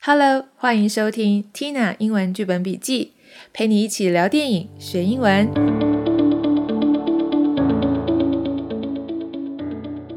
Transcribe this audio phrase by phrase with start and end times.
[0.00, 3.14] Hello，欢迎收听 Tina 英文剧本笔记，
[3.52, 5.50] 陪你一起聊电影学英文。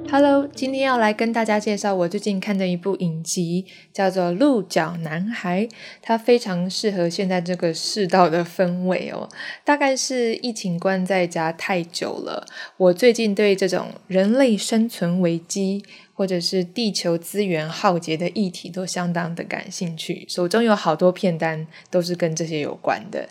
[0.10, 5.66] Hello，今天要来跟大家介绍我最近看的一部影集，叫做《鹿角男孩》，
[6.02, 9.28] 它非常适合现在这个世道的氛围哦。
[9.66, 12.46] 大概是疫情关在家太久了，
[12.78, 15.84] 我最近对这种人类生存危机。
[16.22, 23.28] 或者是地球资源耗竭的议题都相当的感兴趣，手中有好多片单都是跟这些有关的，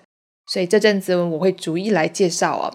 [0.48, 2.66] 所以这阵子我会逐一来介绍哦。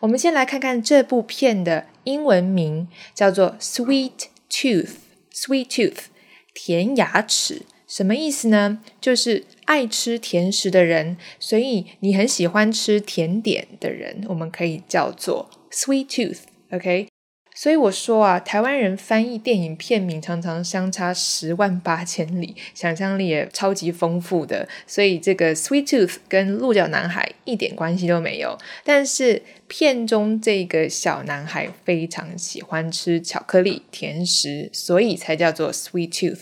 [0.00, 4.10] 我们先来看看这部片的英文名叫做《Sweet
[4.50, 4.88] Tooth》
[5.32, 6.06] ，Sweet Tooth，
[6.52, 8.80] 甜牙齿，什么意思呢？
[9.00, 17.09] 就是爱吃甜食的人，所以你很喜欢吃甜点的人，我们可以叫做 Sweet Tooth，OK。
[17.60, 24.66] 所以我说啊，台湾人翻译电影片名常常相差十万八千里，想象力也超级丰富的。
[24.86, 36.40] 所以这个 Sweet Tooth 跟鹿角男孩一点关系都没有，但是片中这个小男孩非常喜欢吃巧克力甜食，所以才叫做 Sweet Tooth。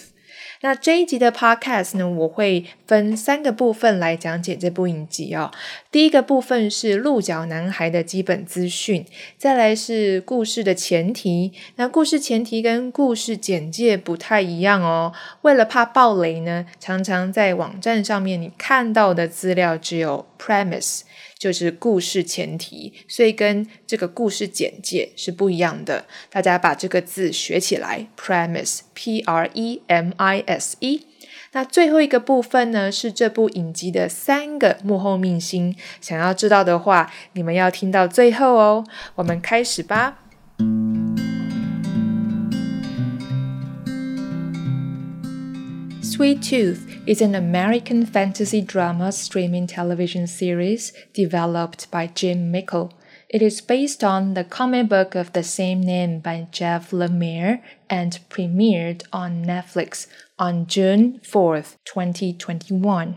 [0.61, 5.53] 那这一集的 podcast 呢，我会分三个部分来讲解这部影集哦。
[5.91, 9.07] 第一个部分是鹿角男孩的基本资讯，
[9.39, 11.53] 再来是故事的前提。
[11.77, 15.13] 那故事前提跟故事简介不太一样哦。
[15.43, 21.01] 为了怕爆雷呢，常常在网站上面你看到的资料只有 premise。
[21.39, 26.05] 就是故事前提，所以跟这个故事简介是不一样的。
[26.29, 31.07] 大家把这个字学起来，premise，p r e m i s e。
[31.54, 35.76] 那最后一个部分呢，是这部影集的三个幕后明星。
[36.02, 38.86] 想要知道的话，你们要听到最后哦。
[39.16, 40.20] 我们开始吧。
[46.02, 52.92] Sweet Tooth is an American fantasy drama streaming television series developed by Jim Mickle.
[53.30, 58.20] It is based on the comic book of the same name by Jeff Lemire and
[58.30, 60.06] premiered on Netflix
[60.38, 63.16] on June 4th, 2021.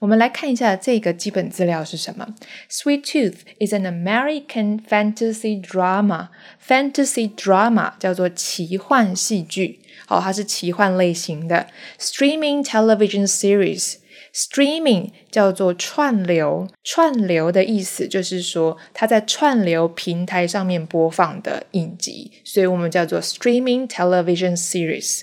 [0.00, 2.34] 我们来看一下这个基本资料是什么。
[2.70, 6.28] Sweet Tooth is an American fantasy drama.
[6.66, 11.68] Fantasy drama 叫做奇幻戏剧，好，它是奇幻类型的。
[11.98, 13.96] Streaming television series.
[14.34, 25.22] Streaming 叫做串流，串流的意思就是说它在串流平台上面播放的影集，所以我们叫做 streaming television series。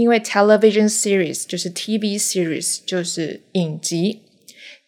[0.00, 4.22] 因为 television series 就是 TV series 就是影集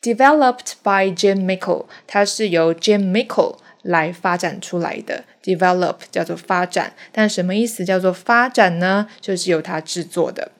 [0.00, 5.24] ，developed by Jim Mickle，它是由 Jim Mickle 来发展出来的。
[5.42, 9.08] develop 叫做发展，但什么意思叫做发展呢？
[9.20, 10.52] 就是由它制作的。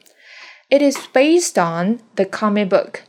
[0.69, 3.01] It is based on the comic book.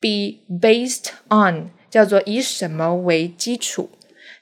[0.00, 3.90] Be based on 叫做以什么为基础？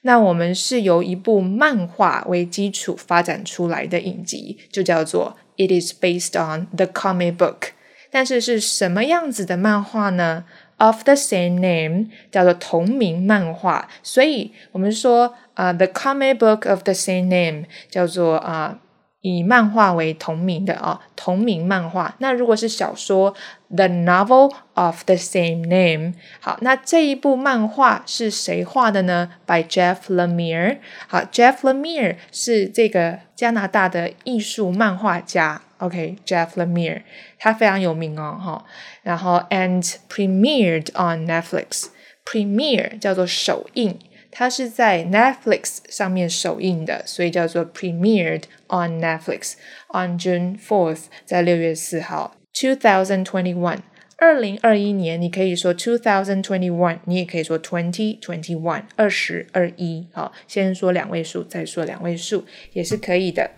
[0.02, 5.38] 那我们是由一部漫画为基础发展出来的影集，就叫做。
[5.55, 7.69] It is based on the comic book，
[8.11, 10.45] 但是是什么样子的漫画呢？
[10.77, 18.79] Of the same name 叫做同名漫画，所以我们说啊，the comic book of the same name 叫做啊。
[19.22, 22.14] 以漫画为同名的啊，同名漫画。
[22.18, 23.34] 那如果是小说
[23.68, 26.14] ，The novel of the same name。
[26.40, 30.78] 好，那这一部漫画是谁画的呢？By Jeff Lemire。
[31.06, 35.62] 好，Jeff Lemire 是这个加拿大的艺术漫画家。
[35.78, 37.02] OK，Jeff Lemire，
[37.38, 38.64] 他非常有名哦，哈。
[39.02, 41.86] 然后，and premiered on Netflix。
[42.24, 43.98] Premiere 叫做首映。
[44.31, 49.53] 它是在 Netflix 上面首映的，所以叫做 premiered on Netflix
[49.89, 53.79] on June fourth，在六月四号，two thousand twenty one，
[54.17, 63.51] 二零二一年，你可以说 two thousand twenty one，你也可以说 twenty twenty one，二十二一，好，先说两位数，再说两位数也是可以的。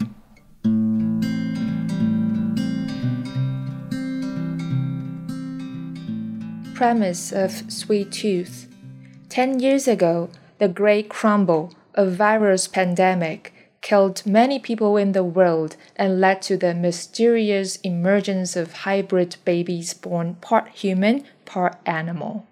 [6.76, 8.67] Premise of Sweet Tooth.
[9.29, 10.29] Ten years ago,
[10.65, 13.53] the Great Crumble, a virus pandemic,
[13.83, 19.93] killed many people in the world and led to the mysterious emergence of hybrid babies
[19.93, 22.47] born part human, part animal.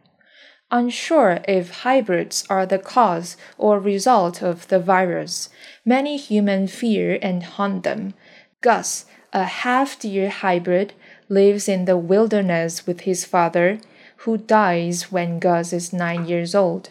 [0.70, 5.48] Unsure if hybrids are the cause or result of the virus,
[5.82, 8.12] many humans fear and hunt them.
[8.60, 10.92] Gus, a half deer hybrid,
[11.30, 13.80] lives in the wilderness with his father,
[14.26, 16.90] who dies when Gus is nine years old.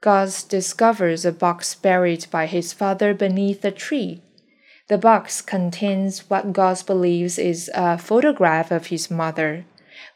[0.00, 4.22] Gus discovers a box buried by his father beneath a tree.
[4.88, 9.66] The box contains what Gus believes is a photograph of his mother,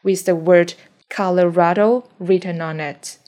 [0.03, 0.73] with the word
[1.09, 3.19] Colorado written on it.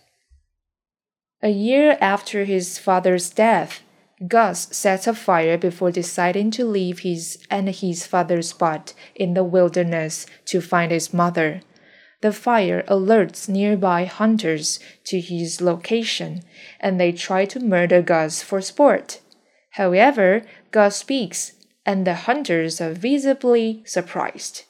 [1.44, 3.84] A year after his father's death,
[4.28, 9.44] Gus sets a fire before deciding to leave his and his father's spot in the
[9.44, 11.62] wilderness to find his mother.
[12.22, 16.42] The fire alerts nearby hunters to his location,
[16.80, 19.20] and they try to murder Gus for sport.
[19.72, 20.42] However,
[20.72, 21.54] Gus speaks,
[21.86, 24.64] and the hunters are visibly surprised.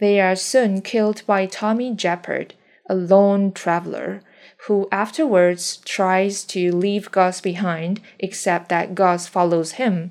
[0.00, 2.52] They are soon killed by Tommy Jeppard,
[2.90, 4.22] a lone traveler,
[4.66, 10.10] who afterwards tries to leave Gus behind, except that Gus follows him.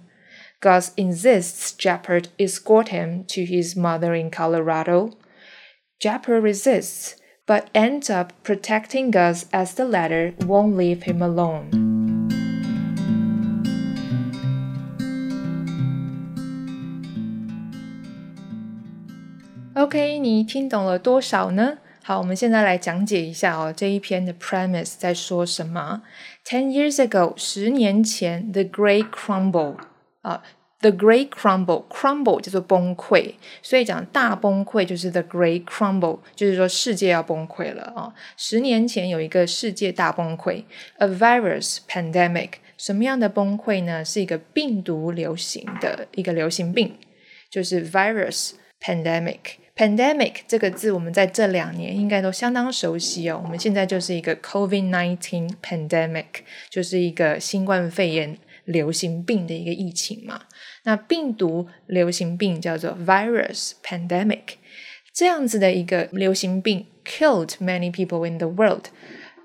[0.61, 5.17] Gus insists Jeppard escort him to his mother in Colorado.
[6.00, 7.16] Jeppard resists,
[7.46, 11.80] but ends up protecting Gus as the latter won't leave him alone.
[19.74, 21.78] OK，你听懂了多少呢？
[22.04, 26.02] 好，我们现在来讲解一下哦，这一篇的 premise 在说什么。
[26.44, 29.76] Ten years ago，十年前，the Great Crumble
[30.22, 30.42] 啊
[30.81, 38.13] ，the Great Crumble，crumble 叫做崩溃，所以讲大崩溃就是 the Great Crumble，就是说世界要崩溃了啊。
[38.35, 40.63] 十年前有一个世界大崩溃
[40.97, 44.03] ，a virus pandemic，什么样的崩溃呢？
[44.03, 46.95] 是一个病毒流行的一个流行病，
[47.49, 48.51] 就是 virus
[48.81, 49.39] pandemic。
[49.75, 53.39] Pandemic 这个字，我们在这两年应该都相当熟悉哦。
[53.43, 56.25] 我们现在就是一个 COVID-19 pandemic，
[56.71, 60.41] 就是一个新冠肺炎流行病的一个疫情嘛。
[60.86, 64.56] 那病毒流行病叫做 virus pandemic，
[65.14, 68.86] 这样子的一个流行病 killed many people in the world，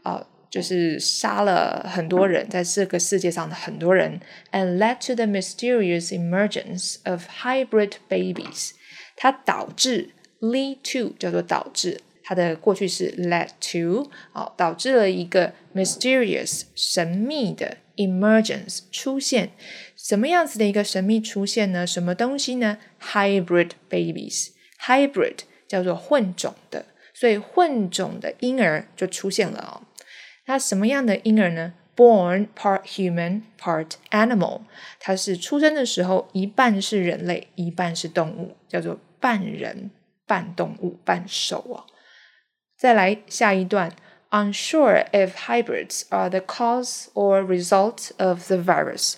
[0.04, 4.20] 啊，就是杀了很多人，在这个世界上的很多人，
[4.52, 8.72] and led to the mysterious emergence of hybrid babies，
[9.16, 19.52] 它导致 lead to 叫做导致，它的过去式 led to，好，导致了一个 mysterious 神秘的 emergence 出现，
[20.02, 21.86] 什么样子的一个神秘出现呢？
[21.86, 22.78] 什么东西呢？
[23.02, 29.88] hybrid babies，hybrid 叫做混种的，所以混种的婴儿就出现了哦。
[30.46, 31.74] 那什么样的婴儿呢？
[31.96, 34.62] Born part human, part animal，
[35.00, 39.92] 它是出生的时候一半是人类，一半是动物，叫做半人。
[40.28, 41.88] 半动物半兽啊。
[42.78, 43.94] 再来下一段，
[44.30, 49.14] unsure if hybrids are the cause or result of the virus。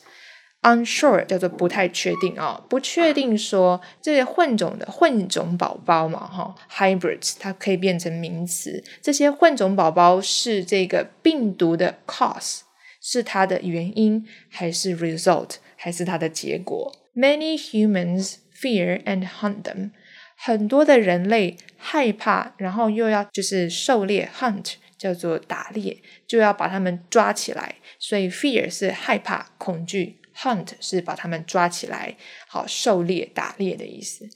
[0.64, 12.62] Unsure 叫做不太确定啊，不确定说这些混种的混种宝宝嘛，哈，hybrids 它可以变成名词，这些混种宝宝是这个病毒的 cause，
[13.00, 19.90] 是它的原因，还是 result，还是它的结果？Many humans fear and hunt them。
[20.36, 27.76] 很多的人类害怕，然后又要就是狩猎 hunt 叫做打猎，就要把他们抓起来。
[27.98, 32.16] 所以 fear 是害怕、恐惧，hunt 是把他们抓起来，
[32.46, 34.28] 好狩猎、打猎的意思。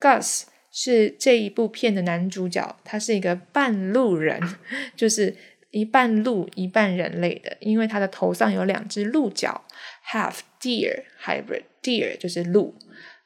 [0.00, 4.40] Gus 是这一部片的男主角，他是一个半鹿人，
[4.96, 5.36] 就是
[5.70, 9.64] 一半鹿一半人类的，因为他的头上有两只鹿角
[10.10, 12.74] ，half deer hybrid deer 就是鹿。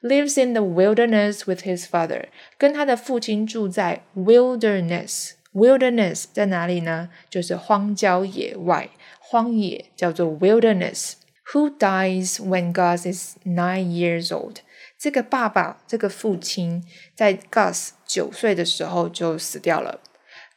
[0.01, 2.25] lives in the wilderness with his father，
[2.57, 5.31] 跟他的父亲住在 wilderness。
[5.53, 7.09] wilderness 在哪里呢？
[7.31, 11.13] 就是荒郊野外、荒野，叫做 wilderness。
[11.52, 14.58] Who dies when Gus is nine years old？
[14.98, 16.84] 这个爸爸，这个父亲，
[17.14, 20.00] 在 Gus 九岁的时候就死掉了。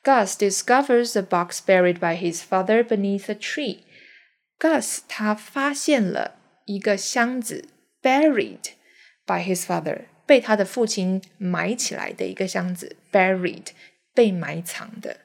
[0.04, 7.68] Gus discovers a box buried by his father beneath a tree。Gus 他发现了一个箱子
[8.02, 13.70] buried。by his father 被他的父亲埋起来的一个箱子，buried
[14.14, 15.18] 被埋藏的，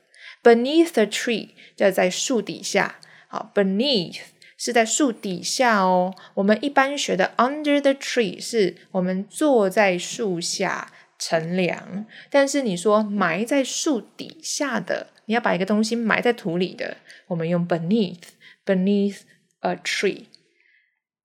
[0.43, 2.99] beneath the tree 就在树底下。
[3.29, 4.21] 好，beneath
[4.58, 6.14] 是在树底下哦。
[6.36, 16.98] 我们一般学的 under the tree 是我们坐在树下乘凉，但是你说埋在树底下的，你要把一个东西埋在土里的，
[17.28, 18.22] 我们用 beneath
[18.66, 19.22] beneath
[19.62, 20.26] a tree。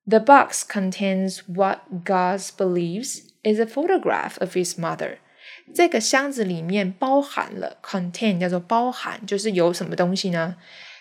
[0.06, 5.18] The box contains what Gus believes is a photograph of his mother。
[5.74, 10.56] 这个箱子里面包含了 contain 叫做包含，就是有什么东西呢？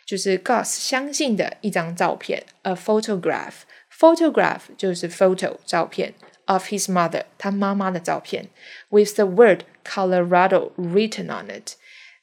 [0.08, 6.14] 就是 Gus 相信的一张照片，a photograph。photograph 就是 photo 照片
[6.46, 8.48] of his mother 他妈妈的照片，
[8.90, 11.74] with the word Colorado written on it。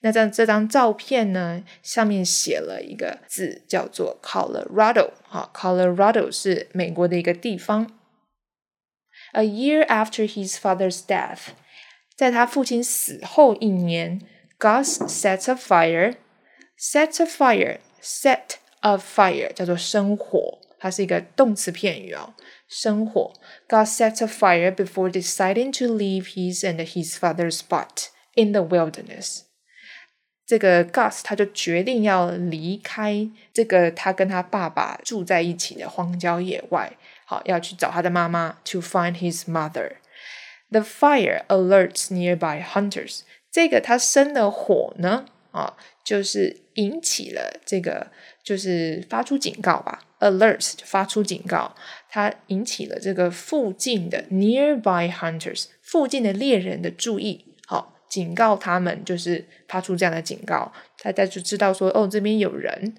[0.02, 5.12] 那张这张照片呢，上面写了一个字，叫做 Colorado。
[5.24, 7.90] 好，Colorado 是美国的一个地方。
[9.34, 11.54] A year after his father's death，
[12.18, 14.22] 在他父亲死后一年，
[14.60, 16.16] Gus sets a fire。
[16.78, 22.34] set a fire set a fire 叫做生火，它是一个动词片语哦。
[22.68, 23.34] 生火，
[23.68, 29.42] God set a fire before deciding to leave his and his father's spot in the wilderness。
[30.46, 43.22] 这个 Gus 他就决定要离开这个他跟他爸爸住在一起的荒郊野外，好要去找他的妈妈，to find his mother。The fire alerts nearby hunters。
[43.52, 45.26] 这个他生的火呢，
[45.57, 48.13] 啊，就是引起了这个，
[48.45, 51.75] 就是发出警告吧，alert 发出警告，
[52.11, 57.55] 它引起了这个附近的 nearby hunters 附近的猎人的注意。
[57.67, 60.73] 好警告他们，就是发出这样的警告，
[61.03, 62.95] 大家就知道说，哦，这边有人。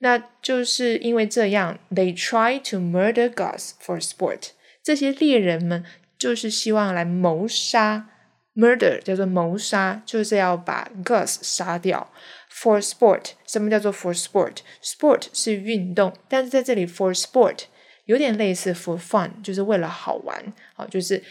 [0.00, 4.50] 那就是因为这样，they try to murder Gus for sport。
[4.82, 5.84] 这些猎人们
[6.18, 8.10] 就是希望来谋杀
[8.56, 12.10] ，murder 叫做谋杀，就是要把 Gus 杀掉。
[12.50, 17.64] For sport，什么叫做 for sport？sport 是运动，但是在这里 for sport
[18.06, 21.22] 有点类似 for fun，就是为了好玩，好，就是。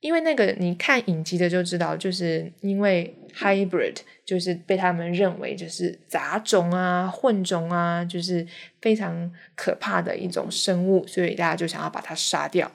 [0.00, 8.46] 因为那个你看影集的就知道，就是因为 hybrid 就是被他们认为就是杂种啊、混种啊，就是
[8.82, 12.70] 非常可怕的一种生物，所以大家就想要把它杀掉。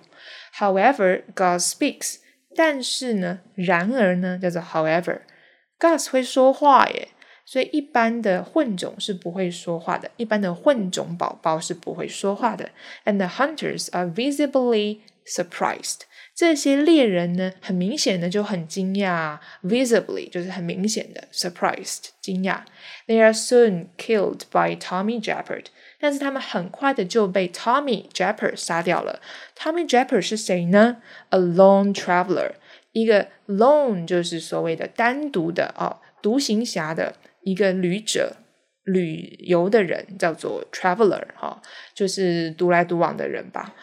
[0.58, 2.16] However, God speaks，
[2.56, 7.10] 但是呢，然而呢，叫做 however，Gus 会说话耶，
[7.46, 12.70] 所以一般的混种是不会说话的，一般的混种宝宝是不会说话的。
[13.06, 16.02] And the hunters are visibly surprised。
[16.34, 22.62] 这些猎人呢，很明显的就很惊讶，visibly 就是很明显的 surprised 惊讶。
[23.06, 25.66] They are soon killed by Tommy Jeppard，
[26.02, 29.22] 但是他们很快的就被 Tommy Jeppard 杀掉了。
[29.56, 30.98] Tommy Jeppard 是谁呢
[31.30, 32.54] ？A lone traveler，
[32.92, 38.38] 一个 lone 就是所谓的单独的哦，独行侠的一个旅者，
[38.84, 41.62] 旅游的人叫做 traveler 哈，
[41.94, 43.76] 就是独来独往的人吧。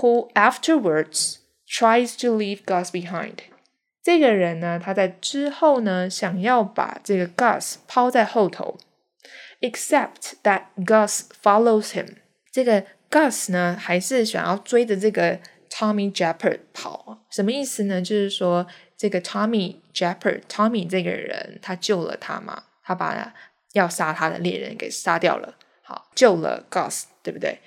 [0.00, 1.36] Who afterwards
[1.68, 3.34] tries to leave Gus behind。
[4.02, 8.78] 这个人呢，他在之后呢，想要把这个 Gus 抛在后头
[9.60, 12.16] ，except that Gus follows him。
[12.50, 15.38] 这个 Gus 呢，还是想要追着这个
[15.70, 17.24] Tommy Jeppard 跑。
[17.30, 18.00] 什么意思呢？
[18.00, 23.34] 就是说，这个 Tommy Jeppard，Tommy 这个人，他救了他嘛，他把
[23.72, 27.60] 要杀他的猎人给杀掉了，好，救了 Gus，对不对？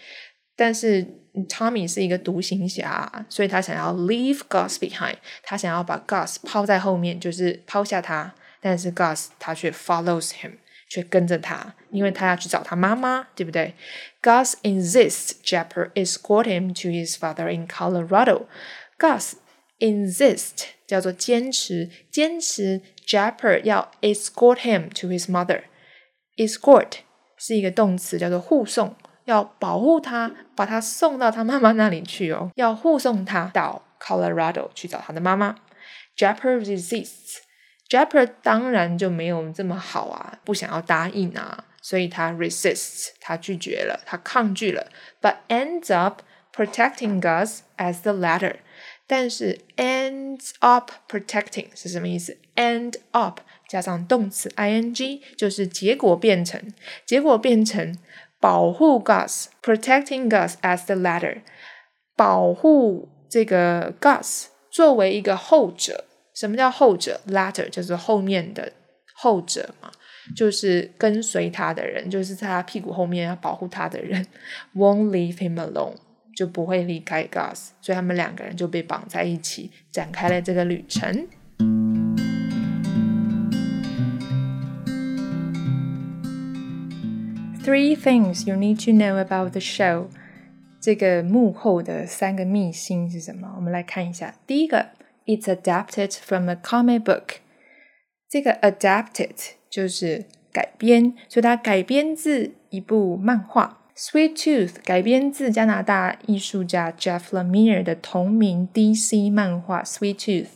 [0.55, 1.05] 但是
[1.47, 8.33] Tommy 是一个独行侠，所以他想要 leave Gus behind，他想要把 Gus 抛在后面，就是抛下他。
[8.59, 10.53] 但是 Gus 他却 follows him，
[10.89, 13.75] 却跟着他，因为他要去找他妈妈，对不对
[14.21, 18.47] ？Gus insists Japper escort him to his father in Colorado.
[18.97, 19.33] Gus
[19.77, 25.61] insist 叫做坚持，坚持 Japper 要 escort him to his mother。
[26.35, 26.93] escort
[27.37, 28.95] 是一个动词，叫做护送。
[29.25, 35.55] 要保护他，把他送到他妈妈那里去哦，要护送他到 Colorado 去找他的妈妈。
[36.17, 37.37] Japer resists.
[37.89, 44.91] Japper resists，Japper 当然就没有这么好啊，不想要答应啊，所以他 resists，他拒绝了，他抗拒了
[45.21, 46.21] ，but ends up
[46.55, 48.57] protecting Gus as the latter。
[49.07, 56.61] 但是 ends up protecting 是什么意思？end up 加上动词 ing 就是结果变成，
[57.05, 57.97] 结果变成。
[58.41, 61.41] 保护 Gus，protecting Gus as the latter，
[62.15, 66.05] 保护这个 Gus 作为一个后者。
[66.39, 68.71] 什么叫后者？latter 就是后面的
[69.13, 69.91] 后者嘛，
[70.33, 74.25] 就是跟随他的人，就是在他屁股后面要保护他的人。
[74.73, 75.95] Won't leave him alone，
[76.33, 81.27] 就不会离开 Gus，所以他们两个人就被绑在一起，展开了这个旅程。
[87.65, 90.05] Three things you need to know about the show。
[90.79, 93.51] 这个幕后的三个秘辛是什么？
[93.57, 94.33] 我们来看一下。
[94.47, 94.91] 第一个
[95.28, 97.36] ，It's adapted from a comic book。
[98.28, 103.77] 这个 adapted 就是改编，所以它改编自一部漫画。
[104.01, 110.47] Sweet Tooth 改编自加拿大艺术家 Jeff Lemire 的同名 DC 漫画 Sweet Tooth，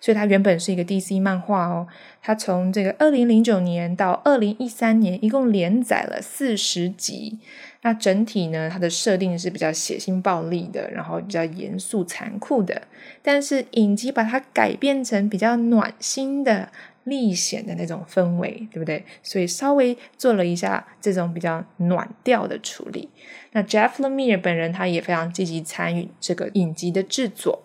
[0.00, 1.88] 所以它原本是一个 DC 漫画哦。
[2.22, 7.40] 它从这个二零零九年到二零一三年，一共连载了四十集。
[7.80, 12.82] 那整体呢，它的设定是比较血腥暴力的，然后比较严肃残酷的。
[13.20, 16.68] 但是影集把它改变成比较暖心的。
[17.04, 19.04] 历险的那种氛围，对不对？
[19.22, 23.08] 所以稍微做了一下这种比较暖调的处理。
[23.52, 27.62] 那 Jeff Lemire 本人他也非常积极参与这个影集的制作。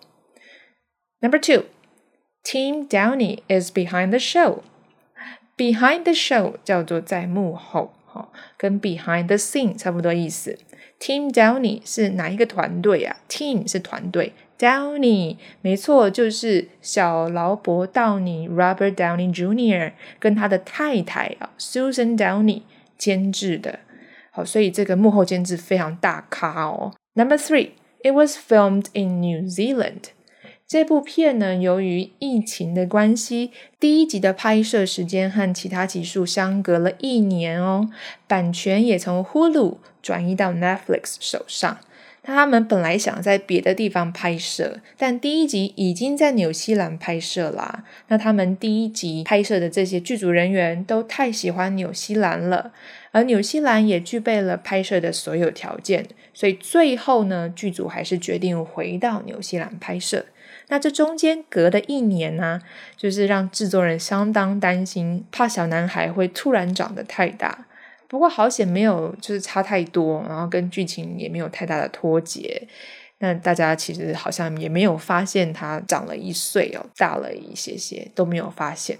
[1.20, 1.64] Number two,
[2.44, 4.60] Tim Downey is behind the show.
[5.56, 10.58] Behind the show 叫做在幕后，哈，跟 behind the scene 差不多意思。
[11.00, 22.62] Tim Downey 是哪一个团队啊？Team 是团队，Downey 没错，就是小劳勃道尼 （Robert Downey Jr.） 跟他的太太啊，Susan Downey
[22.96, 23.78] 监制的。
[24.30, 26.92] 好，所以这个幕后监制非常大咖哦。
[27.14, 27.70] Number three,
[28.02, 30.10] it was filmed in New Zealand.
[30.66, 37.88] 这部片呢，由于疫情的关系，第一集的拍摄时间和其他集数相隔了一年哦，
[38.26, 41.78] 版权也从 Hulu 转移到 Netflix 手上。
[42.22, 47.84] 他们本来想在别的地方拍摄，但第一集已经在纽西兰拍摄啦。
[48.08, 52.72] 那他们第一集拍摄的这些剧组人员都太喜欢纽西兰了，
[53.12, 60.26] 而纽西兰也具备了拍摄的所有条件，所以最后呢，剧组还是决定回到纽西兰拍摄。
[60.70, 62.60] 那这中间隔的一年呢，
[62.94, 67.64] 就是让制作人相当担心，怕小男孩会突然长得太大。
[68.08, 72.66] 不过好险没有，就是差太多，然后跟剧情也没有太大的脱节。
[73.18, 78.96] 那大家其实好像也没有发现他长了一岁哦，大了一些些都没有发现。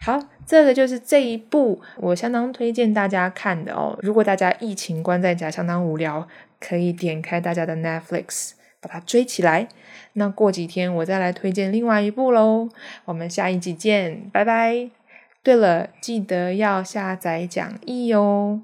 [0.00, 3.98] 好，这个就是这一部我相当推荐大家看的哦。
[4.02, 6.26] 如果大家疫情关在家相当无聊，
[6.58, 9.68] 可以点开大家的 Netflix 把它追起来。
[10.14, 12.68] 那过几天我再来推荐另外一部喽。
[13.04, 15.03] 我们下一集见，拜拜。
[15.44, 18.62] 对了，记得要下载讲义哦，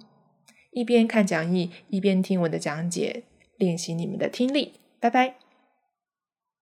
[0.72, 3.24] 一边看讲义一边听我的讲解，
[3.58, 4.80] 练习你们的听力。
[4.98, 5.39] 拜拜。